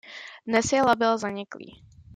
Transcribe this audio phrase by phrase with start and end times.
[0.49, 1.69] Dnes je label zaniklý.